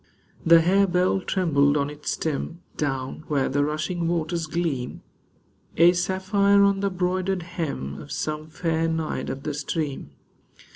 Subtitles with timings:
[0.43, 5.03] The harebell trembled on its stem Down where the rushing waters gleam,
[5.77, 10.09] A sapphire on the broidered hem Of some fair Naiad of the stream.